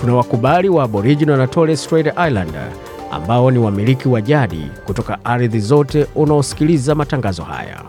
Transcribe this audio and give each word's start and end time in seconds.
tuna 0.00 0.14
wakubali 0.14 0.68
wa 0.68 0.84
Aboriginal 0.84 1.36
na 1.38 1.46
Torres 1.46 1.84
Strait 1.84 2.06
Islander 2.06 2.72
ambao 3.10 3.50
ni 3.50 3.58
wamiliki 3.58 4.08
wa 4.08 4.20
jadi 4.22 4.70
kutoka 4.86 5.24
ardhi 5.24 5.60
zote 5.60 6.06
unaosikiliza 6.14 6.94
matangazo 6.94 7.42
haya. 7.42 7.82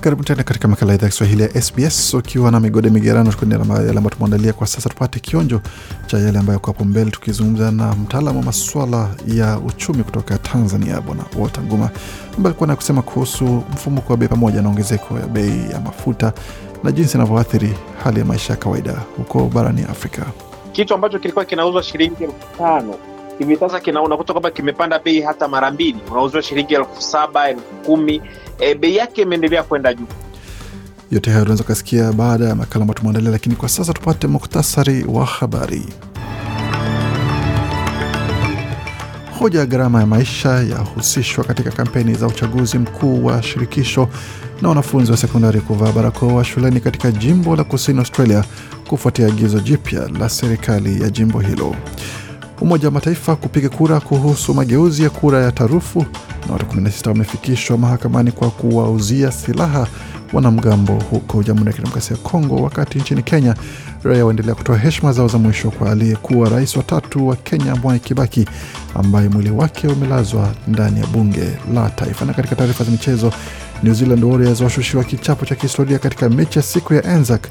Karibu 0.00 0.24
tena 0.24 0.42
katika 0.42 0.68
makala 0.68 0.92
ya 0.92 0.98
idhaa 0.98 1.08
Kiswahili 1.08 1.42
ya 1.42 1.62
SBS 1.62 2.14
ukiwa 2.14 2.50
na 2.50 2.60
migode 2.60 2.90
migerano, 2.90 3.30
tukuendelea 3.32 3.64
na 3.66 3.74
yale 3.74 3.88
ambayo 3.88 4.10
tumeandalia 4.10 4.52
kwa 4.52 4.66
sasa. 4.66 4.88
Tupate 4.88 5.20
kionjo 5.20 5.60
cha 6.06 6.18
yale 6.18 6.38
ambayo 6.38 6.58
kwa 6.58 6.72
hapo 6.72 6.84
mbele, 6.84 7.10
tukizungumza 7.10 7.70
na 7.70 7.94
mtaalamu 7.94 8.38
wa 8.38 8.44
maswala 8.44 9.08
ya 9.26 9.58
uchumi 9.58 10.02
kutoka 10.04 10.38
Tanzania, 10.38 11.00
Bwana 11.00 11.22
Walter 11.38 11.64
Nguma, 11.64 11.90
ambaye 12.36 12.46
alikuwa 12.46 12.66
na 12.66 12.76
kusema 12.76 13.02
kuhusu 13.02 13.44
mfumuko 13.72 14.12
wa 14.12 14.16
bei 14.16 14.28
pamoja 14.28 14.62
na 14.62 14.68
ongezeko 14.68 15.18
ya 15.18 15.26
bei 15.26 15.70
ya 15.72 15.80
mafuta 15.80 16.32
na 16.84 16.92
jinsi 16.92 17.16
inavyoathiri 17.16 17.74
hali 18.04 18.18
ya 18.20 18.24
maisha 18.24 18.52
ya 18.52 18.56
kawaida 18.56 18.92
huko 19.16 19.44
barani 19.54 19.82
Afrika. 19.82 20.26
Kitu 20.80 20.94
ambacho 20.94 21.18
kilikuwa 21.18 21.44
kinauzwa 21.44 21.82
shilingi 21.82 22.24
elfu 22.24 22.56
tano 22.58 22.94
hivi 23.38 23.56
sasa 23.56 24.02
unakuta 24.02 24.32
kwamba 24.32 24.50
kimepanda 24.50 24.98
bei 24.98 25.20
hata 25.20 25.48
mara 25.48 25.70
mbili, 25.70 25.98
unauzwa 26.10 26.42
shilingi 26.42 26.74
elfu 26.74 27.02
saba 27.02 27.48
elfu 27.48 27.62
kumi 27.86 28.22
e, 28.58 28.74
bei 28.74 28.96
yake 28.96 29.22
imeendelea 29.22 29.62
kwenda 29.62 29.94
juu. 29.94 30.06
Yote 31.10 31.30
hayo 31.30 31.42
unaweza 31.42 31.64
ukasikia 31.64 32.12
baada 32.12 32.44
ya 32.44 32.54
makala 32.54 32.82
ambayo 32.82 32.98
tumeandalia, 32.98 33.30
lakini 33.30 33.56
kwa 33.56 33.68
sasa 33.68 33.92
tupate 33.92 34.26
muktasari 34.26 35.04
wa 35.08 35.24
habari. 35.24 35.82
Hoja 39.38 39.58
ya 39.60 39.66
gharama 39.66 40.00
ya 40.00 40.06
maisha 40.06 40.48
yahusishwa 40.50 41.44
katika 41.44 41.70
kampeni 41.70 42.14
za 42.14 42.26
uchaguzi 42.26 42.78
mkuu 42.78 43.24
wa 43.24 43.42
shirikisho 43.42 44.08
na 44.62 44.68
wanafunzi 44.68 45.10
wa 45.10 45.16
sekondari 45.16 45.60
kuvaa 45.60 45.92
barakoa 45.92 46.44
shuleni 46.44 46.80
katika 46.80 47.10
jimbo 47.12 47.56
la 47.56 47.64
kusini 47.64 47.98
Australia 47.98 48.44
kufuatia 48.90 49.26
agizo 49.26 49.60
jipya 49.60 50.08
la 50.08 50.28
serikali 50.28 51.02
ya 51.02 51.10
jimbo 51.10 51.40
hilo. 51.40 51.76
Umoja 52.60 52.88
wa 52.88 52.92
Mataifa 52.92 53.36
kupiga 53.36 53.68
kura 53.68 54.00
kuhusu 54.00 54.54
mageuzi 54.54 55.02
ya 55.02 55.10
kura 55.10 55.42
ya 55.42 55.52
tarufu 55.52 56.06
na 56.46 56.52
watu 56.52 56.66
16 56.66 57.08
wamefikishwa 57.08 57.78
mahakamani 57.78 58.32
kwa 58.32 58.50
kuwauzia 58.50 59.32
silaha 59.32 59.86
wanamgambo 60.32 60.92
huko 61.10 61.42
Jamhuri 61.42 61.66
ya 61.66 61.72
Kidemokrasia 61.72 62.16
ya 62.16 62.22
Kongo, 62.22 62.56
wakati 62.56 62.98
nchini 62.98 63.22
Kenya 63.22 63.54
raia 64.02 64.24
waendelea 64.24 64.54
kutoa 64.54 64.78
heshima 64.78 65.12
zao 65.12 65.28
za 65.28 65.38
mwisho 65.38 65.70
kwa 65.70 65.90
aliyekuwa 65.90 66.48
rais 66.48 66.76
wa 66.76 66.82
tatu 66.82 67.28
wa 67.28 67.36
Kenya 67.36 67.74
Mwai 67.76 67.98
Kibaki 68.00 68.46
ambaye 68.94 69.28
mwili 69.28 69.50
wake 69.50 69.88
umelazwa 69.88 70.54
ndani 70.68 71.00
ya 71.00 71.06
bunge 71.06 71.44
la 71.74 71.90
taifa. 71.90 72.24
Na 72.24 72.32
katika 72.32 72.56
taarifa 72.56 72.84
za 72.84 72.90
michezo, 72.90 73.32
New 73.82 73.94
Zealand 73.94 74.24
Warriors 74.24 74.60
washushiwa 74.60 75.04
kichapo 75.04 75.46
cha 75.46 75.54
kihistoria 75.54 75.98
katika 75.98 76.28
mechi 76.28 76.58
ya 76.58 76.62
siku 76.62 76.94
ya 76.94 77.04
Anzac 77.04 77.42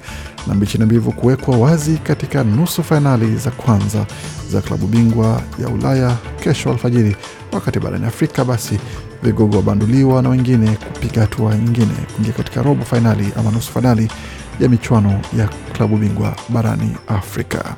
na 0.47 0.55
mechi 0.55 0.77
na 0.77 0.85
mbivu 0.85 1.11
kuwekwa 1.11 1.58
wazi 1.58 1.97
katika 1.97 2.44
nusu 2.44 2.83
fainali 2.83 3.35
za 3.35 3.52
kwanza 3.52 4.05
za 4.52 4.61
klabu 4.61 4.88
bingwa 4.88 5.41
ya 5.61 5.69
Ulaya 5.69 6.17
kesho 6.44 6.69
alfajiri, 6.72 7.16
wakati 7.52 7.80
barani 7.80 8.05
Afrika 8.05 8.45
basi 8.45 8.80
vigogo 9.23 9.57
wabanduliwa 9.57 10.22
na 10.22 10.30
wengine 10.30 10.72
kupiga 10.94 11.22
hatua 11.22 11.56
nyingine 11.56 11.94
kuingia 12.16 12.34
katika 12.34 12.61
robo 12.61 12.85
fainali 12.85 13.31
ama 13.38 13.51
nusu 13.51 13.72
fainali 13.72 14.11
ya 14.59 14.69
michuano 14.69 15.22
ya 15.38 15.47
klabu 15.73 15.97
bingwa 15.97 16.35
barani 16.50 16.96
Afrika. 17.07 17.75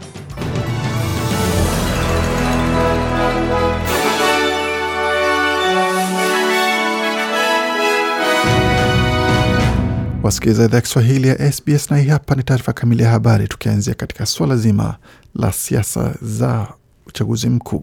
Wasikiliza 10.24 10.66
idhaa 10.66 10.82
Kiswahili 10.82 11.28
ya 11.28 11.52
SBS 11.52 11.92
na 11.92 11.98
hii 11.98 12.08
hapa 12.10 12.36
ni 12.36 12.44
taarifa 12.44 12.74
kamili 12.74 13.04
ya 13.04 13.10
habari, 13.10 13.48
tukianzia 13.48 13.94
katika 13.94 14.26
suala 14.26 14.58
zima 14.58 14.96
la 15.36 15.52
siasa 15.52 16.14
za 16.22 16.68
uchaguzi 17.08 17.50
mkuu. 17.50 17.82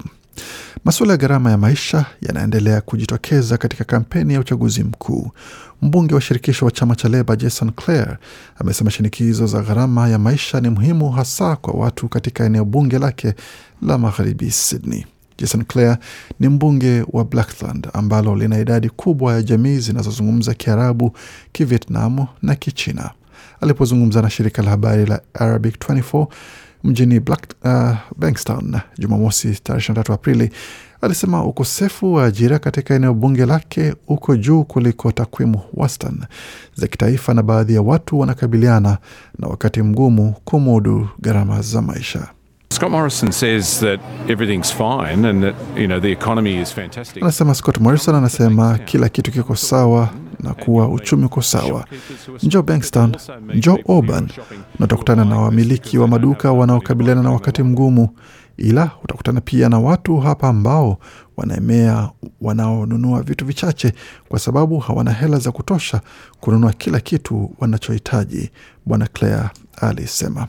Masuala 0.84 1.12
ya 1.12 1.16
gharama 1.16 1.50
ya 1.50 1.58
maisha 1.58 2.06
yanaendelea 2.22 2.80
kujitokeza 2.80 3.56
katika 3.58 3.84
kampeni 3.84 4.34
ya 4.34 4.40
uchaguzi 4.40 4.84
mkuu. 4.84 5.30
Mbunge 5.82 6.14
wa 6.14 6.20
shirikisho 6.20 6.64
wa 6.64 6.70
chama 6.70 6.96
cha 6.96 7.08
Leba 7.08 7.36
Jason 7.36 7.70
Clare 7.72 8.16
amesema 8.58 8.90
shinikizo 8.90 9.46
za 9.46 9.60
gharama 9.62 10.08
ya 10.08 10.18
maisha 10.18 10.60
ni 10.60 10.68
muhimu 10.68 11.10
hasa 11.10 11.56
kwa 11.56 11.74
watu 11.74 12.08
katika 12.08 12.44
eneo 12.44 12.64
bunge 12.64 12.98
lake 12.98 13.34
la 13.82 13.98
magharibi 13.98 14.50
Sydney. 14.50 15.06
Jason 15.38 15.64
Clare 15.64 15.96
ni 16.40 16.48
mbunge 16.48 17.04
wa 17.12 17.24
Blackland 17.24 17.88
ambalo 17.92 18.36
lina 18.36 18.58
idadi 18.58 18.88
kubwa 18.90 19.32
ya 19.34 19.42
jamii 19.42 19.78
zinazozungumza 19.78 20.54
Kiarabu, 20.54 21.12
Kivietnamu 21.52 22.26
na 22.42 22.54
Kichina. 22.54 23.10
Alipozungumza 23.60 24.22
na 24.22 24.30
shirika 24.30 24.62
la 24.62 24.70
habari 24.70 25.06
la 25.06 25.20
Arabic 25.34 25.76
24 25.88 26.26
mjini 26.84 27.20
Black, 27.20 27.42
uh, 27.64 27.96
Bankstown 28.16 28.80
Jumamosi 28.98 29.60
tarehe 29.62 29.92
23 29.92 30.12
Aprili, 30.12 30.50
alisema 31.00 31.44
ukosefu 31.44 32.14
wa 32.14 32.24
ajira 32.24 32.58
katika 32.58 32.94
eneo 32.94 33.14
bunge 33.14 33.46
lake 33.46 33.94
uko 34.08 34.36
juu 34.36 34.64
kuliko 34.64 35.12
takwimu 35.12 35.60
wastani 35.74 36.20
za 36.74 36.86
kitaifa 36.86 37.34
na 37.34 37.42
baadhi 37.42 37.74
ya 37.74 37.82
watu 37.82 38.18
wanakabiliana 38.18 38.98
na 39.38 39.48
wakati 39.48 39.82
mgumu 39.82 40.34
kumudu 40.44 41.08
gharama 41.20 41.62
za 41.62 41.82
maisha. 41.82 42.28
Scott 42.70 42.90
Morrison 42.90 43.32
says 43.32 43.80
that 43.80 43.98
everything's 44.28 44.70
fine 44.70 45.24
and 45.24 45.42
that 45.42 45.54
you 45.76 45.86
know 45.88 45.98
the 46.00 46.12
economy 46.12 46.56
is 46.60 46.72
fantastic. 46.72 47.22
Anasema 47.22 47.54
Scott 47.54 47.78
Morrison 47.80 48.14
anasema 48.14 48.78
kila 48.78 49.08
kitu 49.08 49.32
kiko 49.32 49.56
sawa 49.56 50.08
na 50.40 50.54
kuwa 50.54 50.88
uchumi 50.88 51.24
uko 51.24 51.42
sawa. 51.42 51.84
Njoo 52.42 52.62
Bankstown, 52.62 53.16
njoo 53.54 53.78
Auburn 53.88 54.28
na 54.78 55.24
na 55.24 55.36
wamiliki 55.38 55.98
wa 55.98 56.08
maduka 56.08 56.52
wanaokabiliana 56.52 57.22
na 57.22 57.30
wakati 57.30 57.62
mgumu, 57.62 58.08
ila 58.56 58.90
utakutana 59.04 59.40
pia 59.40 59.68
na 59.68 59.78
watu 59.78 60.16
hapa 60.18 60.48
ambao 60.48 60.98
wanaemea, 61.36 62.10
wanaonunua 62.40 63.22
vitu 63.22 63.44
vichache 63.44 63.92
kwa 64.28 64.38
sababu 64.38 64.78
hawana 64.78 65.12
hela 65.12 65.38
za 65.38 65.52
kutosha 65.52 66.00
kununua 66.40 66.72
kila 66.72 67.00
kitu 67.00 67.50
wanachohitaji, 67.58 68.50
Bwana 68.86 69.06
Clare 69.06 69.48
alisema 69.76 70.46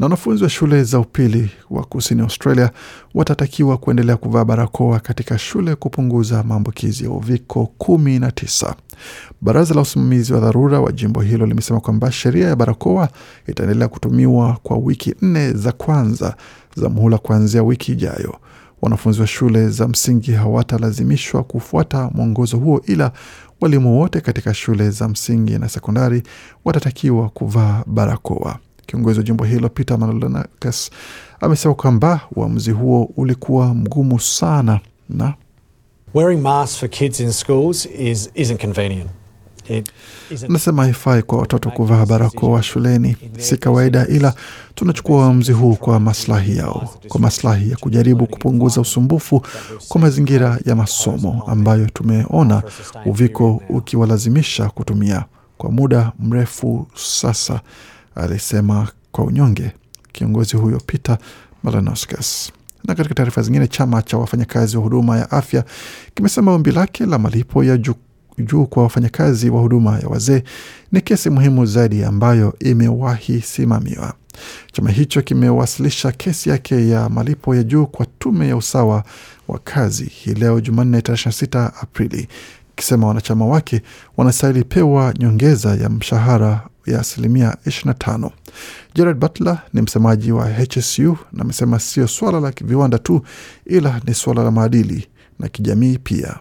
na 0.00 0.06
wanafunzi 0.06 0.44
wa 0.44 0.50
shule 0.50 0.84
za 0.84 0.98
upili 1.00 1.50
wa 1.70 1.84
kusini 1.84 2.22
Australia 2.22 2.70
watatakiwa 3.14 3.76
kuendelea 3.78 4.16
kuvaa 4.16 4.44
barakoa 4.44 5.00
katika 5.00 5.38
shule 5.38 5.74
kupunguza 5.74 6.42
maambukizi 6.42 7.04
ya 7.04 7.10
uviko 7.10 7.72
19. 7.78 8.74
Baraza 9.40 9.74
la 9.74 9.80
usimamizi 9.80 10.32
wa 10.32 10.40
dharura 10.40 10.80
wa 10.80 10.92
jimbo 10.92 11.20
hilo 11.20 11.46
limesema 11.46 11.80
kwamba 11.80 12.12
sheria 12.12 12.48
ya 12.48 12.56
barakoa 12.56 13.08
itaendelea 13.46 13.88
kutumiwa 13.88 14.58
kwa 14.62 14.76
wiki 14.76 15.14
nne 15.22 15.52
za 15.52 15.72
kwanza 15.72 16.36
za 16.76 16.88
muhula 16.88 17.18
kuanzia 17.18 17.62
wiki 17.62 17.92
ijayo. 17.92 18.36
Wanafunzi 18.82 19.20
wa 19.20 19.26
shule 19.26 19.68
za 19.68 19.88
msingi 19.88 20.32
hawatalazimishwa 20.32 21.42
kufuata 21.42 22.10
mwongozo 22.14 22.56
huo, 22.56 22.80
ila 22.86 23.12
walimu 23.60 24.00
wote 24.00 24.20
katika 24.20 24.54
shule 24.54 24.90
za 24.90 25.08
msingi 25.08 25.58
na 25.58 25.68
sekondari 25.68 26.22
watatakiwa 26.64 27.28
kuvaa 27.28 27.82
barakoa. 27.86 28.58
Kiongozi 28.90 29.18
wa 29.18 29.24
jimbo 29.24 29.44
hilo 29.44 29.68
Peter 29.68 29.98
Malonakis 29.98 30.90
amesema 31.40 31.74
kwamba 31.74 32.20
uamuzi 32.36 32.70
huo 32.70 33.10
ulikuwa 33.16 33.74
mgumu 33.74 34.20
sana 34.20 34.80
na 35.08 35.34
Wearing 36.14 36.40
masks 36.42 36.78
for 36.78 36.88
kids 36.90 37.20
in 37.20 37.32
schools 37.32 37.88
is, 37.98 38.30
isn't 38.34 38.60
convenient. 38.60 39.10
It 39.68 39.92
anasema 40.48 40.82
haifai 40.82 41.22
kwa 41.22 41.38
watoto 41.38 41.70
kuvaa 41.70 42.06
barakoa 42.06 42.62
shuleni, 42.62 43.16
si 43.38 43.56
kawaida, 43.56 44.06
ila 44.06 44.34
tunachukua 44.74 45.16
uamuzi 45.26 45.52
huu 45.52 45.74
kwa 45.74 46.00
maslahi 46.00 46.56
yao, 46.56 46.94
kwa 47.08 47.20
maslahi 47.20 47.70
ya 47.70 47.76
kujaribu 47.76 48.26
kupunguza 48.26 48.80
usumbufu 48.80 49.42
kwa 49.88 50.00
mazingira 50.00 50.58
ya 50.66 50.76
masomo 50.76 51.42
ambayo 51.46 51.86
tumeona 51.86 52.62
uviko 53.06 53.62
ukiwalazimisha 53.68 54.68
kutumia 54.68 55.24
kwa 55.58 55.70
muda 55.70 56.12
mrefu 56.18 56.86
sasa, 56.94 57.60
alisema 58.14 58.88
kwa 59.12 59.24
unyonge 59.24 59.72
kiongozi 60.12 60.56
huyo 60.56 60.80
Peter 60.86 61.18
Malanauskas. 61.62 62.52
Na 62.84 62.94
katika 62.94 63.14
taarifa 63.14 63.42
zingine, 63.42 63.66
chama 63.66 64.02
cha 64.02 64.18
wafanyakazi 64.18 64.76
wa 64.76 64.82
huduma 64.82 65.18
ya 65.18 65.30
afya 65.30 65.64
kimesema 66.14 66.52
ombi 66.52 66.70
lake 66.72 67.06
la 67.06 67.18
malipo 67.18 67.64
ya 67.64 67.76
juu 67.76 67.94
juu 68.38 68.66
kwa 68.66 68.82
wafanyakazi 68.82 69.50
wa 69.50 69.60
huduma 69.60 69.98
ya 69.98 70.08
wazee 70.08 70.42
ni 70.92 71.00
kesi 71.00 71.30
muhimu 71.30 71.66
zaidi 71.66 72.04
ambayo 72.04 72.54
imewahi 72.60 73.40
simamiwa. 73.40 74.14
Chama 74.72 74.90
hicho 74.90 75.22
kimewasilisha 75.22 76.12
kesi 76.12 76.50
yake 76.50 76.88
ya 76.88 77.08
malipo 77.08 77.54
ya 77.54 77.62
juu 77.62 77.86
kwa 77.86 78.06
tume 78.18 78.48
ya 78.48 78.56
usawa 78.56 79.04
wa 79.48 79.58
kazi 79.58 80.04
hii 80.04 80.34
leo 80.34 80.60
Jumanne 80.60 81.02
tarehe 81.02 81.28
26 81.30 81.70
Aprili, 81.82 82.28
ikisema 82.72 83.06
wanachama 83.06 83.46
wake 83.46 83.82
wanastahili 84.16 84.64
pewa 84.64 85.14
nyongeza 85.18 85.74
ya 85.74 85.88
mshahara 85.88 86.66
ya 86.86 87.00
asilimia 87.00 87.56
25. 87.66 88.30
Jared 88.94 89.16
Butler 89.16 89.58
ni 89.72 89.82
msemaji 89.82 90.32
wa 90.32 90.48
HSU 90.50 91.16
na 91.32 91.42
amesema 91.42 91.78
sio 91.78 92.08
swala 92.08 92.40
la 92.40 92.52
viwanda 92.64 92.98
tu, 92.98 93.22
ila 93.66 94.00
ni 94.06 94.14
swala 94.14 94.42
la 94.44 94.50
maadili 94.50 95.06
na 95.38 95.48
kijamii 95.48 95.98
pia. 95.98 96.36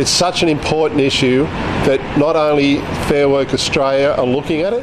It's 0.00 0.18
such 0.18 0.42
an 0.42 0.48
important 0.48 1.00
issue 1.00 1.46
that 1.86 2.00
not 2.16 2.36
only 2.36 2.80
Fair 3.08 3.26
Work 3.26 3.52
Australia 3.52 4.14
are 4.14 4.32
looking 4.32 4.62
at 4.64 4.72
it, 4.74 4.82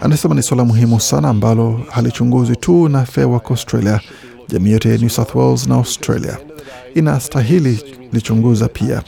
Anasema 0.00 0.34
ni 0.34 0.42
swala 0.42 0.64
muhimu 0.64 1.00
sana 1.00 1.28
ambalo 1.28 1.80
halichunguzwi 1.90 2.56
tu 2.56 2.88
na 2.88 3.04
Fair 3.04 3.26
Work 3.26 3.50
Australia. 3.50 4.00
Jamii 4.48 4.70
yote 4.72 4.88
ya 4.90 4.98
New 4.98 5.08
South 5.08 5.34
Wales 5.34 5.66
na 5.66 5.74
Australia 5.74 6.38
inastahili 6.94 7.84
lichunguza 8.12 8.68
pia, 8.68 9.02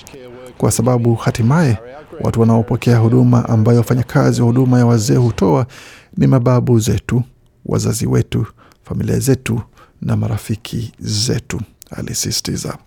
kwa 0.60 0.70
sababu 0.70 1.14
hatimaye 1.14 1.78
watu 2.20 2.40
wanaopokea 2.40 2.98
huduma 2.98 3.48
ambayo 3.48 3.78
wafanyakazi 3.78 4.40
wa 4.40 4.46
huduma 4.46 4.78
ya 4.78 4.86
wazee 4.86 5.16
hutoa 5.16 5.66
ni 6.16 6.26
mababu 6.26 6.78
zetu, 6.78 7.22
wazazi 7.66 8.06
wetu, 8.06 8.46
familia 8.84 9.18
zetu 9.18 9.60
na 10.02 10.16
marafiki 10.16 10.92
zetu, 10.98 11.60
alisisitiza. 11.90 12.78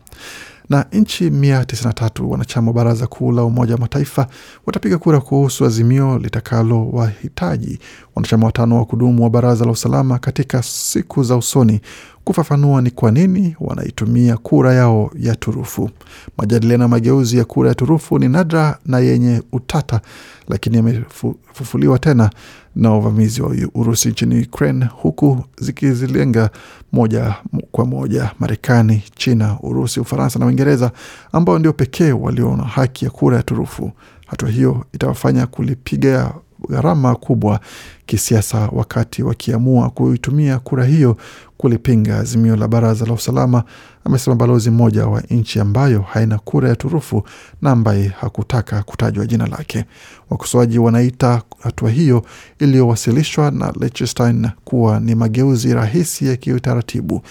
Na 0.69 0.85
nchi 0.91 1.29
193 1.29 2.23
wanachama 2.25 2.67
wa 2.67 2.73
baraza 2.73 3.07
kuu 3.07 3.31
la 3.31 3.43
Umoja 3.43 3.73
wa 3.73 3.79
Mataifa 3.79 4.27
watapiga 4.65 4.97
kura 4.97 5.19
kuhusu 5.21 5.65
azimio 5.65 6.17
litakalowahitaji 6.19 7.79
wanachama 8.15 8.45
watano 8.45 8.77
wa 8.77 8.85
kudumu 8.85 9.23
wa 9.23 9.29
baraza 9.29 9.65
la 9.65 9.71
usalama 9.71 10.19
katika 10.19 10.63
siku 10.63 11.23
za 11.23 11.35
usoni 11.37 11.81
kufafanua 12.23 12.81
ni 12.81 12.91
kwa 12.91 13.11
nini 13.11 13.55
wanaitumia 13.59 14.37
kura 14.37 14.73
yao 14.73 15.11
ya 15.19 15.35
turufu. 15.35 15.89
Majadiliano 16.37 16.83
ya 16.83 16.87
mageuzi 16.87 17.37
ya 17.37 17.45
kura 17.45 17.69
ya 17.69 17.75
turufu 17.75 18.19
ni 18.19 18.29
nadra 18.29 18.77
na 18.85 18.99
yenye 18.99 19.41
utata, 19.51 20.01
lakini 20.49 20.75
yamefufuliwa 20.77 21.99
tena 21.99 22.29
na 22.75 22.95
uvamizi 22.95 23.41
wa 23.41 23.55
Urusi 23.75 24.09
nchini 24.09 24.41
Ukraine, 24.41 24.85
huku 24.95 25.43
zikizilenga 25.59 26.49
moja 26.91 27.35
kwa 27.71 27.85
moja 27.85 28.31
Marekani, 28.39 29.03
China, 29.15 29.57
Urusi, 29.61 29.99
Ufaransa 29.99 30.39
na 30.39 30.45
Uingereza 30.45 30.91
ambao 31.31 31.59
ndio 31.59 31.73
pekee 31.73 32.11
walio 32.11 32.55
na 32.55 32.63
haki 32.63 33.05
ya 33.05 33.11
kura 33.11 33.37
ya 33.37 33.43
turufu. 33.43 33.91
Hatua 34.27 34.49
hiyo 34.49 34.85
itawafanya 34.93 35.47
kulipiga 35.47 36.33
gharama 36.69 37.15
kubwa 37.15 37.59
kisiasa 38.05 38.69
wakati 38.71 39.23
wakiamua 39.23 39.89
kuitumia 39.89 40.59
kura 40.59 40.85
hiyo 40.85 41.17
kulipinga 41.57 42.19
azimio 42.19 42.55
la 42.55 42.67
baraza 42.67 43.05
la 43.05 43.13
usalama, 43.13 43.63
amesema 44.05 44.35
balozi 44.35 44.69
mmoja 44.69 45.05
wa 45.07 45.21
nchi 45.21 45.59
ambayo 45.59 46.01
haina 46.01 46.37
kura 46.37 46.69
ya 46.69 46.75
turufu 46.75 47.23
na 47.61 47.71
ambaye 47.71 48.07
hakutaka 48.21 48.83
kutajwa 48.83 49.25
jina 49.25 49.47
lake. 49.47 49.85
Wakosoaji 50.29 50.79
wanaita 50.79 51.41
hatua 51.59 51.89
hiyo 51.89 52.25
iliyowasilishwa 52.59 53.51
na 53.51 53.73
Liechtenstein 53.79 54.49
kuwa 54.63 54.99
ni 54.99 55.15
mageuzi 55.15 55.73
rahisi 55.73 56.27
ya 56.27 56.35
kiutaratibu, 56.35 57.21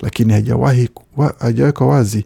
lakini 0.00 0.32
haijawahi 0.32 0.88
haijawekwa 1.38 1.86
wazi 1.86 2.24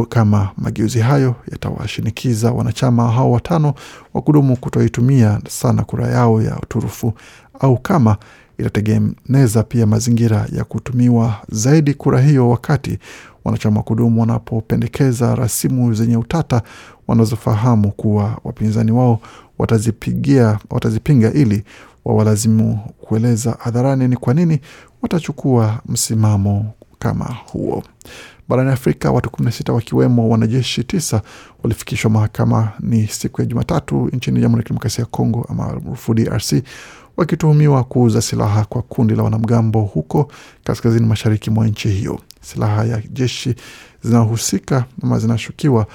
kama 0.00 0.50
mageuzi 0.56 1.00
hayo 1.00 1.34
yatawashinikiza 1.50 2.52
wanachama 2.52 3.10
hao 3.12 3.30
watano 3.32 3.74
wa 4.14 4.22
kudumu 4.22 4.56
kutoitumia 4.56 5.40
sana 5.48 5.84
kura 5.84 6.06
yao 6.08 6.42
ya 6.42 6.56
turufu 6.68 7.12
au 7.60 7.78
kama 7.78 8.16
itategeneza 8.58 9.62
pia 9.62 9.86
mazingira 9.86 10.46
ya 10.52 10.64
kutumiwa 10.64 11.34
zaidi 11.50 11.94
kura 11.94 12.20
hiyo 12.20 12.50
wakati 12.50 12.98
wanachama 13.44 13.76
wa 13.76 13.82
kudumu 13.82 14.20
wanapopendekeza 14.20 15.34
rasimu 15.34 15.94
zenye 15.94 16.16
utata 16.16 16.62
wanazofahamu 17.08 17.90
kuwa 17.92 18.38
wapinzani 18.44 18.92
wao 18.92 19.20
watazipigia, 19.58 20.58
watazipinga 20.70 21.32
ili 21.32 21.64
wawalazimu 22.04 22.78
kueleza 23.00 23.56
hadharani 23.58 24.08
ni 24.08 24.16
kwa 24.16 24.34
nini 24.34 24.60
watachukua 25.02 25.80
msimamo 25.88 26.72
kama 27.02 27.24
huo. 27.46 27.82
Barani 28.48 28.70
Afrika, 28.70 29.10
watu 29.10 29.30
16 29.30 29.72
wakiwemo 29.72 30.28
wanajeshi 30.28 30.84
tisa 30.84 31.22
walifikishwa 31.62 32.10
mahakamani 32.10 33.06
siku 33.10 33.40
ya 33.40 33.46
Jumatatu 33.46 34.08
nchini 34.12 34.40
Jamhuri 34.40 34.60
ya 34.60 34.62
Kidemokrasia 34.64 35.02
ya 35.02 35.06
Kongo 35.06 35.46
maarufu 35.54 36.14
DRC 36.14 36.52
wakituhumiwa 37.16 37.84
kuuza 37.84 38.22
silaha 38.22 38.64
kwa 38.64 38.82
kundi 38.82 39.14
la 39.14 39.22
wanamgambo 39.22 39.80
huko 39.82 40.32
kaskazini 40.64 41.06
mashariki 41.06 41.50
mwa 41.50 41.66
nchi 41.66 41.88
hiyo. 41.88 42.20
Silaha 42.40 42.84
ya 42.84 43.02
jeshi 43.10 43.54
zinahusika 44.02 44.84
ama 45.02 45.18
zinashukiwa 45.18 45.86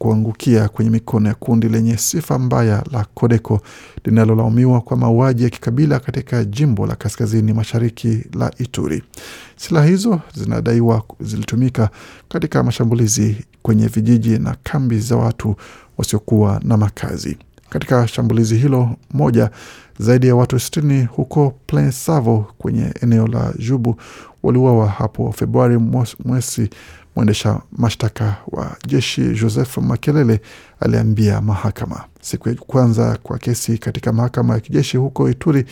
kuangukia 0.00 0.68
kwenye 0.68 0.90
mikono 0.90 1.28
ya 1.28 1.34
kundi 1.34 1.68
lenye 1.68 1.96
sifa 1.96 2.38
mbaya 2.38 2.84
la 2.92 3.06
Kodeko 3.14 3.60
linalolaumiwa 4.04 4.80
kwa 4.80 4.96
mauaji 4.96 5.44
ya 5.44 5.50
kikabila 5.50 6.00
katika 6.00 6.44
jimbo 6.44 6.86
la 6.86 6.94
kaskazini 6.96 7.52
mashariki 7.52 8.24
la 8.38 8.52
Ituri. 8.58 9.02
Silaha 9.56 9.86
hizo 9.86 10.20
zinadaiwa 10.34 11.02
zilitumika 11.20 11.90
katika 12.28 12.62
mashambulizi 12.62 13.44
kwenye 13.62 13.86
vijiji 13.86 14.38
na 14.38 14.56
kambi 14.62 14.98
za 14.98 15.16
watu 15.16 15.56
wasiokuwa 15.98 16.60
na 16.64 16.76
makazi. 16.76 17.38
Katika 17.70 18.08
shambulizi 18.08 18.56
hilo 18.56 18.96
moja, 19.14 19.50
zaidi 19.98 20.26
ya 20.26 20.36
watu 20.36 20.60
sitini 20.60 21.04
huko 21.04 21.54
Plain 21.66 21.90
Savo 21.90 22.46
kwenye 22.58 22.94
eneo 23.02 23.26
la 23.26 23.52
Jubu 23.58 23.96
waliuawa 24.42 24.88
hapo 24.88 25.32
Februari 25.32 25.78
mwezi. 26.24 26.70
Mwendesha 27.20 27.60
mashtaka 27.72 28.36
wa 28.48 28.76
jeshi 28.86 29.20
Joseph 29.22 29.76
Makelele 29.78 30.40
aliambia 30.80 31.40
mahakama 31.40 32.04
siku 32.20 32.48
ya 32.48 32.54
kwanza 32.54 33.18
kwa 33.22 33.38
kesi 33.38 33.78
katika 33.78 34.12
mahakama 34.12 34.54
ya 34.54 34.60
kijeshi 34.60 34.96
huko 34.96 35.30
Ituri 35.30 35.64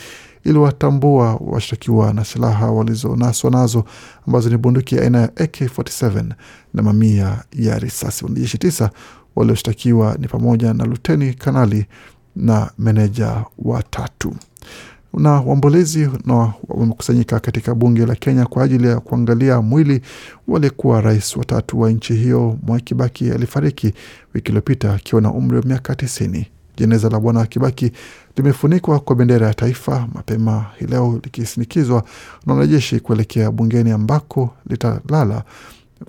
iliwatambua 0.44 1.34
washtakiwa 1.40 2.12
na 2.12 2.24
silaha 2.24 2.70
walizonaswa 2.70 3.50
nazo 3.50 3.84
ambazo 4.26 4.48
ni 4.50 4.56
bunduki 4.56 4.98
aina 4.98 5.18
ya 5.20 5.26
AK47 5.26 6.24
na 6.74 6.82
mamia 6.82 7.44
ya 7.52 7.78
risasi. 7.78 8.24
Wanajeshi 8.24 8.58
tisa 8.58 8.90
walioshtakiwa 9.36 10.16
ni 10.18 10.28
pamoja 10.28 10.74
na 10.74 10.84
luteni 10.84 11.34
kanali 11.34 11.86
na 12.36 12.70
meneja 12.78 13.44
watatu 13.58 14.34
na 15.14 15.30
waombolezi 15.30 16.08
na 16.24 16.52
wamekusanyika 16.68 17.40
katika 17.40 17.74
bunge 17.74 18.06
la 18.06 18.14
Kenya 18.14 18.46
kwa 18.46 18.64
ajili 18.64 18.86
ya 18.88 19.00
kuangalia 19.00 19.60
mwili 19.62 20.00
waliyekuwa 20.48 21.00
rais 21.00 21.36
watatu 21.36 21.80
wa 21.80 21.90
nchi 21.90 22.14
hiyo. 22.14 22.58
Mwai 22.62 22.80
Kibaki 22.80 23.30
alifariki 23.30 23.92
wiki 24.34 24.48
iliyopita 24.48 24.94
akiwa 24.94 25.20
na 25.20 25.32
umri 25.32 25.56
wa 25.56 25.62
miaka 25.62 25.94
tisini. 25.94 26.46
Jeneza 26.76 27.08
la 27.10 27.20
bwana 27.20 27.46
Kibaki 27.46 27.92
limefunikwa 28.36 29.00
kwa 29.00 29.16
bendera 29.16 29.46
ya 29.46 29.54
taifa 29.54 30.08
mapema 30.14 30.66
hii 30.78 30.86
leo 30.86 31.20
likisindikizwa 31.24 32.04
na 32.46 32.54
wanajeshi 32.54 33.00
kuelekea 33.00 33.50
bungeni 33.50 33.90
ambako 33.90 34.50
litalala 34.66 35.42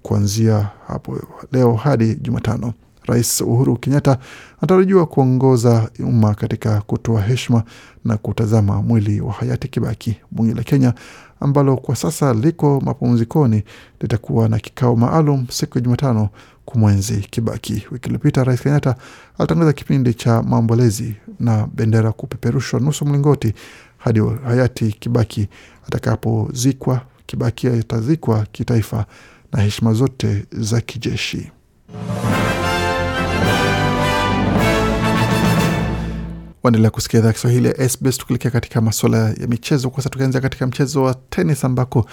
kuanzia 0.02 0.70
hapo 0.88 1.20
leo 1.52 1.74
hadi 1.74 2.16
Jumatano. 2.16 2.74
Rais 3.10 3.42
Uhuru 3.42 3.78
Kenyatta 3.78 4.18
anatarajiwa 4.58 5.06
kuongoza 5.06 5.90
umma 6.00 6.34
katika 6.36 6.82
kutoa 6.82 7.22
heshima 7.22 7.64
na 8.06 8.18
kutazama 8.18 8.82
mwili 8.82 9.22
wa 9.22 9.34
hayati 9.34 9.68
Kibaki. 9.68 10.18
Bunge 10.32 10.54
la 10.54 10.64
Kenya 10.64 10.94
ambalo 11.40 11.78
kwa 11.78 11.96
sasa 11.96 12.34
liko 12.34 12.82
mapumzikoni 12.86 13.64
litakuwa 14.02 14.50
na 14.50 14.60
kikao 14.60 14.96
maalum 14.96 15.46
siku 15.50 15.78
ya 15.78 15.84
Jumatano 15.84 16.30
kumwenzi 16.66 17.18
Kibaki. 17.18 17.88
Wiki 17.92 18.06
iliyopita 18.06 18.44
Rais 18.44 18.62
Kenyatta 18.62 18.96
alitangaza 19.38 19.74
kipindi 19.74 20.14
cha 20.14 20.44
maombolezi 20.44 21.16
na 21.40 21.68
bendera 21.74 22.12
kupeperushwa 22.12 22.80
nusu 22.80 23.06
mlingoti 23.06 23.54
hadi 23.98 24.20
hayati 24.46 24.92
Kibaki 25.00 25.48
atakapozikwa. 25.88 27.02
Kibaki 27.26 27.68
atazikwa 27.68 28.46
kitaifa 28.52 29.06
na 29.54 29.62
heshima 29.62 29.94
zote 29.94 30.46
za 30.52 30.82
kijeshi. 30.82 31.52
Waendelea 36.64 36.90
kusikia 36.92 37.20
idhaa 37.20 37.34
Kiswahili 37.34 37.68
ya 37.68 37.90
SBS 37.90 38.18
tukielekea 38.18 38.52
katika 38.52 38.82
masuala 38.82 39.18
ya 39.18 39.48
michezo. 39.48 39.90
Kwa 39.90 39.98
sasa 39.98 40.10
tukianzia 40.10 40.42
katika 40.42 40.68
mchezo 40.68 41.04
wa 41.04 41.14
tenis 41.30 41.66
ambako 41.66 42.06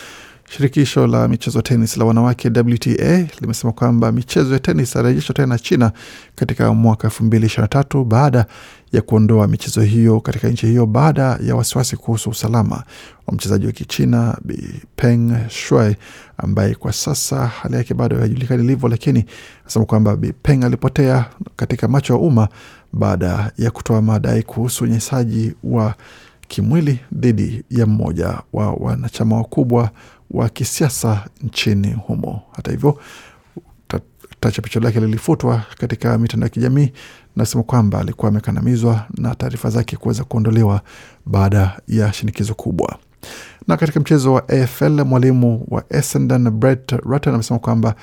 shirikisho 0.50 1.06
la 1.06 1.28
michezo 1.28 1.62
tenis 1.62 1.96
la 1.96 2.04
wanawake 2.04 2.48
WTA 2.48 3.26
limesema 3.40 3.72
kwamba 3.72 4.12
michezo 4.12 4.52
ya 4.52 4.58
tenis 4.58 4.96
yarejeshwa 4.96 5.34
tena 5.34 5.58
China 5.58 5.92
katika 6.34 6.74
mwaka 6.74 7.06
elfu 7.08 7.24
mbili 7.24 7.46
ishirini 7.46 7.62
na 7.62 7.68
tatu 7.68 8.04
baada 8.04 8.46
ya 8.92 9.02
kuondoa 9.02 9.46
michezo 9.48 9.80
hiyo 9.80 10.20
katika 10.20 10.48
nchi 10.48 10.66
hiyo 10.66 10.86
baada 10.86 11.38
ya 11.42 11.56
wasiwasi 11.56 11.96
kuhusu 11.96 12.30
usalama 12.30 12.82
wa 13.26 13.34
mchezaji 13.34 13.66
wa 13.66 13.72
Kichina 13.72 14.38
Bi 14.44 14.82
Peng 14.96 15.32
Shuai 15.48 15.96
ambaye 16.38 16.74
kwa 16.74 16.92
sasa 16.92 17.46
hali 17.46 17.76
yake 17.76 17.94
bado 17.94 18.18
haijulikani 18.18 18.64
ilivyo, 18.64 18.88
lakini 18.88 19.24
anasema 19.62 19.84
kwamba 19.84 20.16
Bi 20.16 20.32
Peng 20.32 20.64
alipotea 20.64 21.24
katika 21.56 21.88
macho 21.88 22.12
ya 22.12 22.18
umma 22.18 22.48
baada 22.96 23.52
ya 23.58 23.70
kutoa 23.70 24.02
madai 24.02 24.42
kuhusu 24.42 24.84
unyenyesaji 24.84 25.54
wa 25.64 25.94
kimwili 26.48 27.00
dhidi 27.12 27.64
ya 27.70 27.86
mmoja 27.86 28.38
wa 28.52 28.72
wanachama 28.72 29.36
wakubwa 29.36 29.90
wa 30.30 30.48
kisiasa 30.48 31.24
nchini 31.42 31.92
humo. 31.92 32.42
Hata 32.52 32.70
hivyo 32.70 32.98
tachapisho 34.40 34.80
lake 34.80 35.00
lilifutwa 35.00 35.62
katika 35.78 36.18
mitandao 36.18 36.46
ya 36.46 36.50
kijamii 36.50 36.92
nasema 37.36 37.62
kwamba 37.62 37.98
alikuwa 38.00 38.28
amekandamizwa 38.28 39.06
na 39.18 39.34
taarifa 39.34 39.70
zake 39.70 39.96
kuweza 39.96 40.24
kuondolewa 40.24 40.80
baada 41.26 41.80
ya 41.88 42.12
shinikizo 42.12 42.54
kubwa. 42.54 42.98
Na 43.68 43.76
katika 43.76 44.00
mchezo 44.00 44.32
wa 44.32 44.48
AFL 44.48 45.04
mwalimu 45.04 45.66
wa 45.68 45.84
Essendon 45.90 46.50
Brett 46.50 46.92
Ratten 46.92 47.34
amesema 47.34 47.58
kwamba 47.58 47.94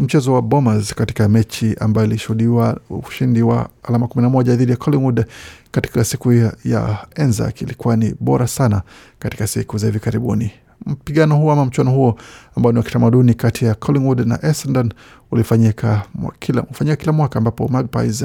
mchezo 0.00 0.32
wa 0.32 0.42
Bombers 0.42 0.94
katika 0.94 1.28
mechi 1.28 1.76
ambayo 1.80 2.06
ilishuhudiwa 2.06 2.80
ushindi 2.90 3.42
wa 3.42 3.68
alama 3.82 4.06
11 4.06 4.56
dhidi 4.56 4.70
ya 4.72 4.76
Collingwood 4.76 5.24
katika 5.70 6.04
siku 6.04 6.32
ya, 6.32 6.52
ya 6.64 7.06
Anzac 7.16 7.62
ilikuwa 7.62 7.96
ni 7.96 8.14
bora 8.20 8.46
sana 8.48 8.82
katika 9.18 9.46
siku 9.46 9.78
za 9.78 9.86
hivi 9.86 10.00
karibuni. 10.00 10.50
Mpigano 10.86 11.36
huo 11.36 11.52
ama 11.52 11.64
mchuano 11.64 11.90
huo 11.90 12.18
ambao 12.56 12.72
ni 12.72 12.78
wa 12.78 12.84
kitamaduni 12.84 13.34
kati 13.34 13.64
ya 13.64 13.74
Collingwood 13.74 14.20
na 14.26 14.44
Essendon 14.44 14.92
ulifanyika 15.30 16.02
kila, 16.38 16.62
ufanyika 16.62 16.96
kila 16.96 17.12
mwaka 17.12 17.38
ambapo 17.38 17.68
Magpies 17.68 18.24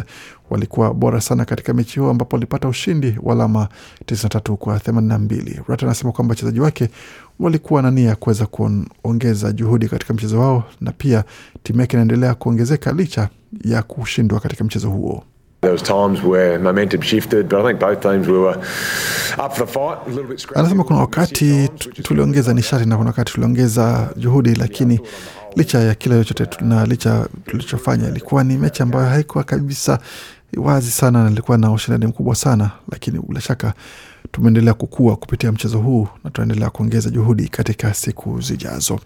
walikuwa 0.50 0.94
bora 0.94 1.22
sana 1.22 1.46
katika 1.46 1.74
mechi 1.74 2.00
huo 2.00 2.10
ambapo 2.10 2.36
walipata 2.36 2.68
ushindi 2.68 3.16
wa 3.24 3.34
alama 3.34 3.68
93 4.06 4.56
kwa 4.56 4.78
82. 4.78 5.62
Rat 5.68 5.84
anasema 5.84 6.12
kwamba 6.12 6.32
wachezaji 6.32 6.60
wake 6.60 6.90
walikuwa 7.40 7.82
na 7.82 7.92
nia 7.92 8.10
ya 8.10 8.16
kuweza 8.16 8.46
kuongeza 8.46 9.52
juhudi 9.52 9.88
katika 9.88 10.14
mchezo 10.14 10.40
wao 10.40 10.64
na 10.82 10.92
pia 10.92 11.24
timu 11.64 11.82
yake 11.82 11.94
inaendelea 11.98 12.36
kuongezeka 12.36 12.92
licha 12.92 13.30
ya 13.66 13.84
kushindwa 13.84 14.40
katika 14.40 14.64
mchezo 14.64 14.90
huo. 14.90 15.24
Anasema 20.56 20.84
kuna 20.84 21.00
wakati 21.00 21.68
tuliongeza 22.04 22.54
nishati 22.54 22.86
na 22.86 22.98
kuna 22.98 23.10
wakati 23.10 23.34
tuliongeza 23.34 24.10
juhudi, 24.18 24.56
lakini 24.56 25.00
licha 25.56 25.80
ya 25.80 25.96
kile 25.96 26.24
chochote 26.24 26.66
na 26.66 26.86
licha 26.86 27.28
tulichofanya, 27.46 28.08
ilikuwa 28.10 28.44
ni 28.44 28.58
mechi 28.58 28.84
ambayo 28.84 29.10
haikuwa 29.10 29.44
kabisa 29.44 30.00
wazi 30.58 30.92
sana 30.92 31.24
na 31.24 31.32
ilikuwa 31.32 31.58
na 31.58 31.72
ushindani 31.72 32.06
mkubwa 32.08 32.36
sana, 32.36 32.72
lakini 32.92 33.20
bila 33.28 33.42
shaka 33.42 33.74
tumeendelea 34.34 34.74
kukua 34.74 35.16
kupitia 35.16 35.52
mchezo 35.52 35.80
huu 35.80 36.08
na 36.24 36.30
tunaendelea 36.30 36.70
kuongeza 36.70 37.10
juhudi 37.10 37.48
katika 37.48 37.94
siku 37.94 38.42
zijazo. 38.42 39.00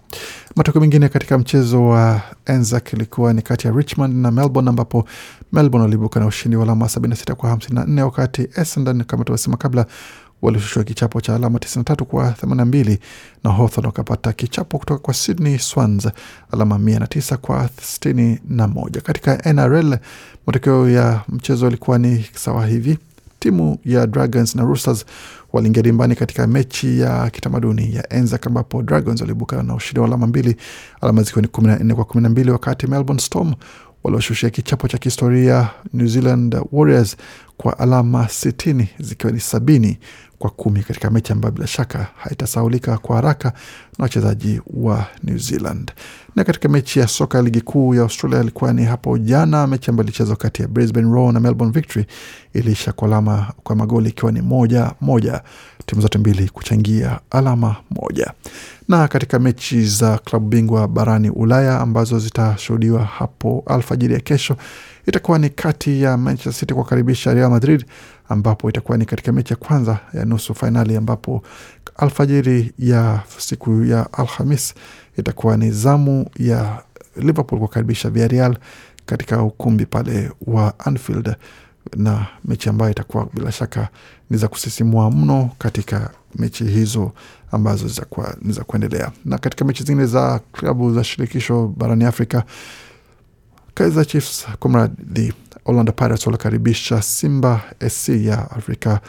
Matokeo 0.56 0.80
mengine 0.80 1.08
katika 1.08 1.38
mchezo 1.38 1.84
wa 1.88 2.20
Anzac 2.46 2.92
ilikuwa 2.92 3.32
ni 3.32 3.42
kati 3.42 3.66
ya 3.66 3.72
Richmond 3.72 4.16
na 4.16 4.30
Melbourne, 4.30 4.68
ambapo 4.70 5.04
Melbourne 5.52 5.82
waliibuka 5.84 6.20
na 6.20 6.26
ushindi 6.26 6.56
wa 6.56 6.62
alama 6.62 6.86
76 6.86 7.34
kwa 7.34 7.54
54, 7.56 8.00
wakati 8.02 8.48
Essendon 8.56 9.04
kama 9.04 9.24
tumesema 9.24 9.56
kabla 9.56 9.86
walishushwa 10.42 10.84
kichapo 10.84 11.20
cha 11.20 11.34
alama 11.34 11.58
93 11.58 12.02
kwa 12.04 12.30
82 12.30 12.98
na 13.44 13.52
Hawthorn 13.52 13.86
wakapata 13.86 14.32
kichapo 14.32 14.78
kutoka 14.78 15.00
kwa 15.00 15.14
Sydney 15.14 15.58
Swans 15.58 16.08
alama 16.52 16.78
109 16.78 17.36
kwa 17.36 17.68
61. 17.80 19.00
Katika 19.00 19.52
NRL 19.52 19.98
matokeo 20.46 20.90
ya 20.90 21.20
mchezo 21.28 21.64
yalikuwa 21.64 21.98
ni 21.98 22.26
sawa 22.34 22.66
hivi. 22.66 22.98
Timu 23.38 23.78
ya 23.84 24.06
Dragons 24.06 24.54
na 24.54 24.62
Roosters 24.62 25.04
waliingia 25.52 25.82
dimbani 25.82 26.14
katika 26.14 26.46
mechi 26.46 27.00
ya 27.00 27.30
kitamaduni 27.30 27.94
ya 27.94 28.10
Anzac 28.10 28.46
ambapo 28.46 28.82
Dragons 28.82 29.20
waliibuka 29.20 29.62
na 29.62 29.74
ushindi 29.74 30.00
wa 30.00 30.06
alama 30.06 30.26
mbili, 30.26 30.56
alama 31.00 31.22
zikiwa 31.22 31.42
ni 31.42 31.48
14 31.48 31.94
kwa 31.94 32.04
12, 32.04 32.50
wakati 32.50 32.86
Melbourne 32.86 33.22
Storm 33.22 33.54
walioshushia 34.04 34.50
kichapo 34.50 34.88
cha 34.88 34.98
kihistoria 34.98 35.68
New 35.94 36.06
Zealand 36.06 36.56
Warriors 36.72 37.16
kwa 37.58 37.78
alama 37.78 38.24
60 38.24 38.86
zikiwa 39.00 39.32
ni 39.32 39.40
sabini 39.40 39.98
kwa 40.38 40.50
kumi 40.50 40.82
katika 40.82 41.10
mechi 41.10 41.32
ambayo 41.32 41.52
bila 41.52 41.66
shaka 41.66 42.06
haitasaulika 42.16 42.98
kwa 42.98 43.16
haraka 43.16 43.48
na 43.98 44.02
wachezaji 44.02 44.60
wa 44.66 45.06
New 45.24 45.38
Zealand. 45.38 45.92
Na 46.36 46.44
katika 46.44 46.68
mechi 46.68 46.98
ya 46.98 47.08
soka 47.08 47.42
ligi 47.42 47.60
kuu 47.60 47.94
ya 47.94 48.02
Australia 48.02 48.40
ilikuwa 48.40 48.72
ni 48.72 48.84
hapo 48.84 49.18
jana, 49.18 49.66
mechi 49.66 49.90
ambayo 49.90 50.04
ilichezwa 50.08 50.36
kati 50.36 50.62
ya 50.62 50.68
Brisbane 50.68 51.12
Roar 51.12 51.32
na 51.32 51.40
Melbourne 51.40 51.72
Victory 51.72 52.06
iliisha 52.54 52.92
kwa 52.92 53.08
alama 53.08 53.52
kwa 53.62 53.76
magoli 53.76 54.08
ikiwa 54.08 54.32
ni 54.32 54.40
moja 54.42 54.92
moja, 55.00 55.42
timu 55.86 56.02
zote 56.02 56.18
mbili 56.18 56.48
kuchangia 56.48 57.20
alama 57.30 57.76
moja. 57.90 58.32
Na 58.88 59.08
katika 59.08 59.38
mechi 59.38 59.84
za 59.84 60.18
klabu 60.18 60.48
bingwa 60.48 60.88
barani 60.88 61.30
Ulaya 61.30 61.80
ambazo 61.80 62.18
zitashuhudiwa 62.18 63.04
hapo 63.04 63.62
alfajiri 63.66 64.14
ya 64.14 64.20
kesho 64.20 64.56
itakuwa 65.08 65.38
ni 65.38 65.50
kati 65.50 66.02
ya 66.02 66.16
Manchester 66.16 66.52
City 66.52 66.74
kuwakaribisha 66.74 67.34
Real 67.34 67.50
Madrid, 67.50 67.84
ambapo 68.28 68.68
itakuwa 68.68 68.98
ni 68.98 69.04
katika 69.04 69.32
mechi 69.32 69.52
ya 69.52 69.56
kwanza 69.56 69.98
ya 70.14 70.24
nusu 70.24 70.54
fainali, 70.54 70.96
ambapo 70.96 71.42
alfajiri 71.96 72.72
ya 72.78 73.20
siku 73.38 73.84
ya 73.84 74.12
Alhamis 74.12 74.74
itakuwa 75.18 75.56
ni 75.56 75.70
zamu 75.70 76.26
ya 76.36 76.82
Liverpool 77.16 77.58
kuwakaribisha 77.58 78.10
Villarreal 78.10 78.56
katika 79.06 79.42
ukumbi 79.42 79.86
pale 79.86 80.30
wa 80.46 80.78
Anfield, 80.78 81.34
na 81.96 82.26
mechi 82.44 82.68
ambayo 82.68 82.90
itakuwa 82.90 83.28
bila 83.34 83.52
shaka 83.52 83.88
ni 84.30 84.36
za 84.36 84.48
kusisimua 84.48 85.10
mno 85.10 85.50
katika 85.58 86.10
mechi 86.34 86.64
hizo 86.64 87.12
ambazo 87.52 87.84
ni 88.42 88.52
za 88.52 88.64
kuendelea. 88.64 89.10
Na 89.24 89.38
katika 89.38 89.64
mechi 89.64 89.82
zingine 89.84 90.06
za 90.06 90.40
klabu 90.52 90.94
za 90.94 91.04
shirikisho 91.04 91.74
barani 91.76 92.04
Afrika 92.04 92.44
Kaizer 93.78 94.04
Chiefs 94.06 94.46
kumradhi, 94.58 95.32
Orlando 95.64 95.92
Pirates 95.92 96.26
walikaribisha 96.26 97.02
Simba 97.02 97.60
SC 97.88 98.08
ya 98.08 98.50
Afrika 98.50 99.00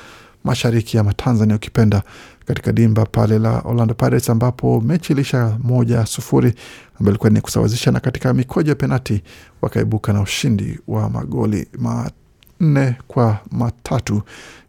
Mashariki 0.44 0.98
ama 0.98 1.14
Tanzania 1.14 1.56
ukipenda, 1.56 2.04
katika 2.46 2.72
dimba 2.72 3.06
pale 3.06 3.40
la 3.40 3.60
Orlando 3.60 3.94
Pirates 3.94 4.30
ambapo 4.30 4.82
mechi 4.82 5.14
ilisha 5.14 5.58
moja 5.64 6.06
sufuri 6.06 6.54
ambayo 7.00 7.12
ilikuwa 7.12 7.30
ni 7.30 7.42
kusawazisha, 7.42 7.92
na 7.92 8.00
katika 8.00 8.34
mikoja 8.34 8.70
ya 8.70 8.76
penati 8.76 9.22
wakaibuka 9.62 10.14
na 10.14 10.22
ushindi 10.22 10.80
wa 10.88 11.10
magoli 11.10 11.68
manne 11.78 12.96
kwa 13.08 13.38
matatu 13.52 14.22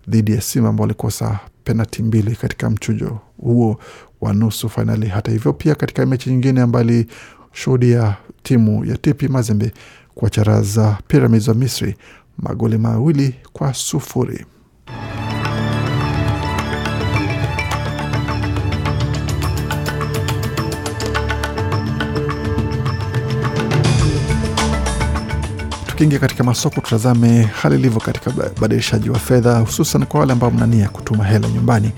dhidi 0.09 0.33
ya 0.33 0.41
Simba 0.41 0.69
ambao 0.69 0.83
walikosa 0.83 1.39
penati 1.65 2.03
mbili 2.03 2.37
katika 2.37 2.71
mchujo 2.71 3.19
huo 3.39 3.79
wa 4.21 4.33
nusu 4.33 4.69
fainali. 4.69 5.07
Hata 5.09 5.31
hivyo, 5.33 5.53
pia 5.53 5.75
katika 5.75 6.07
mechi 6.07 6.31
nyingine 6.31 6.61
ambayo 6.61 6.87
ilishuhudia 6.87 8.17
timu 8.43 8.85
ya 8.85 8.97
TP 8.97 9.23
Mazembe 9.23 9.73
kuwacharaza 10.15 10.99
Pyramids 11.09 11.49
wa 11.49 11.55
Misri 11.55 11.95
magoli 12.39 12.79
mawili 12.79 13.35
kwa 13.53 13.75
sufuri. 13.75 14.47
Tukiingia 25.87 26.19
katika 26.19 26.45
masoko, 26.45 26.81
tutazame 26.81 27.43
hali 27.43 27.75
ilivyo 27.75 28.01
katika 28.01 28.31
ubadilishaji 28.57 29.11
wa 29.11 29.19
fedha, 29.19 29.59
hususan 29.59 30.07
kwa 30.07 30.21
wale 30.21 30.33
ambao 30.33 30.51
mnania 30.51 30.89
kutuma 30.89 31.25
hela 31.25 31.49
nyumbani. 31.49 31.91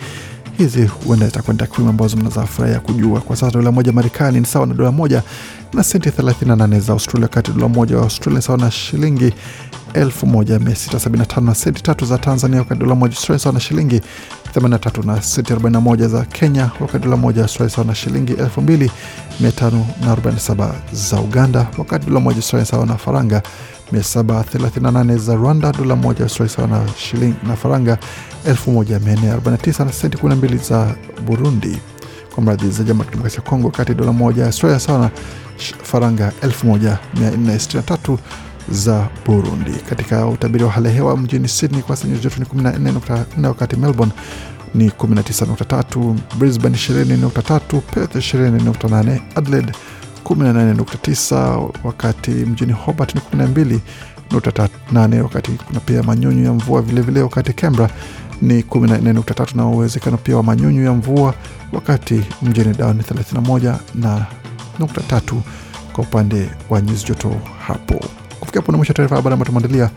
Hizi 0.59 0.87
huenda 0.87 1.26
itakuwa 1.28 1.52
ni 1.52 1.59
takwimu 1.59 1.90
ambazo 1.90 2.16
mnazafurahia 2.16 2.80
kujua. 2.80 3.21
Kwa 3.21 3.37
sasa 3.37 3.52
dola 3.52 3.73
moja 3.73 3.92
Marekani 3.92 4.40
ni 4.40 4.47
sawa 4.47 4.66
na 4.66 4.75
dola 4.75 4.92
moja 4.92 5.23
na 5.73 5.82
senti 5.82 6.09
38 6.11 6.80
za 6.80 6.92
Australia, 6.92 7.25
wakati 7.25 7.52
dola 7.52 7.68
moja 7.68 7.97
wa 7.97 8.02
Australia 8.02 8.42
sawa 8.42 8.59
na 8.59 8.71
shilingi 8.71 9.32
1675 9.94 11.40
na 11.44 11.54
senti 11.54 11.82
tatu 11.82 12.04
za 12.04 12.18
Tanzania, 12.18 12.59
wakati 12.59 12.80
dola 12.80 12.94
moja 12.94 13.14
Australia 13.14 13.38
sawa 13.38 13.52
na 13.52 13.61
shilingi 13.61 14.00
83 14.54 15.06
na 15.06 15.23
senti 15.23 15.52
41 15.54 16.09
za 16.09 16.25
Kenya, 16.25 16.71
wakati 16.80 17.04
dola 17.04 17.16
moja 17.16 17.42
Australia 17.42 17.75
sawa 17.75 17.87
na 17.87 17.94
shilingi 17.94 18.32
2547 18.32 20.73
za 20.92 21.21
Uganda, 21.21 21.66
wakati 21.78 22.06
dola 22.06 22.21
moja 22.21 22.37
Australia 22.37 22.66
sawa 22.66 22.87
na 22.87 22.97
faranga 22.97 23.42
738 23.99 25.18
za 25.18 25.34
Rwanda, 25.34 25.72
dola 25.72 25.96
moja 25.96 26.22
Australia 26.25 26.54
sawa 26.56 26.68
na 26.68 26.88
shilingi 26.96 27.37
na 27.46 27.56
faranga 27.56 27.99
1449 28.46 29.84
na 29.84 29.92
senti 29.92 30.16
12 30.18 30.58
za 30.68 30.94
Burundi, 31.26 31.78
kwa 32.34 32.42
mradhi 32.42 32.70
za 32.70 32.82
Jamhuri 32.84 32.99
ya 32.99 33.11
Kidemokrasia 33.11 33.42
ya 33.44 33.50
Kongo, 33.50 33.66
wakati 33.66 33.94
dola 33.94 34.12
moja 34.12 34.46
Australia 34.46 34.80
sawa 34.80 34.99
na 34.99 35.11
faranga 35.82 36.32
1463 36.42 38.18
za 38.70 39.08
Burundi. 39.26 39.70
Katika 39.88 40.26
utabiri 40.26 40.64
wa 40.64 40.70
hali 40.70 40.87
ya 40.88 40.92
hewa 40.94 41.16
mjini 41.16 41.49
Sydney 41.49 41.82
kwa 41.82 41.96
nyuzi 42.04 42.22
joto 42.22 42.37
ni 42.38 42.44
14.4, 42.62 43.46
wakati 43.46 43.76
Melbourne 43.76 44.12
ni 44.75 44.88
19.3, 44.88 46.14
Brisbane 46.38 46.76
20.3, 46.76 47.80
Perth 47.80 48.16
20.8, 48.16 49.20
Adelaide 49.34 49.72
18.9, 50.25 51.71
wakati 51.85 52.31
mjini 52.31 52.73
Hobart 52.73 53.14
ni 53.14 53.21
12.8, 53.35 55.21
wakati 55.23 55.50
kuna 55.52 55.81
pia 55.81 56.02
manyunyu 56.02 56.45
ya 56.45 56.52
mvua 56.52 56.83
vilevile 56.83 57.12
vile, 57.12 57.23
wakati 57.23 57.52
Canberra 57.52 57.91
ni 58.43 58.61
14.3 58.62 59.57
na 59.57 59.67
uwezekano 59.67 60.17
pia 60.17 60.37
wa 60.37 60.43
manyunyu 60.43 60.85
ya 60.85 60.93
mvua, 60.93 61.35
wakati 61.73 62.21
mjini 62.43 62.75
Darwin 62.75 62.97
ni 62.97 63.02
31 63.02 63.76
na 63.95 64.26
nukta 64.79 65.00
tatu 65.00 65.43
kwa 65.93 66.05
upande 66.05 66.50
wa 66.71 66.81
nyuzi 66.81 67.05
joto 67.07 67.37
hapo. 67.67 67.95
Kufikia 68.41 68.61
hapo 68.61 68.73
ni 68.73 68.76
mwisho 68.79 68.93
taarifa 68.93 69.17
habari 69.17 69.33
ambayo 69.35 69.47
tumeandalia. 69.47 69.91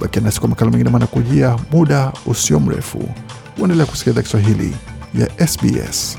Bakia 0.00 0.22
nasi 0.22 0.40
kwa 0.40 0.48
makala 0.48 0.70
mengine, 0.70 0.90
maana 0.90 1.06
kujia 1.06 1.56
muda 1.72 2.12
usio 2.26 2.60
mrefu. 2.60 3.08
Uendelea 3.58 3.86
kusikiliza 3.86 4.22
Kiswahili 4.22 4.76
ya 5.14 5.46
SBS. 5.48 6.18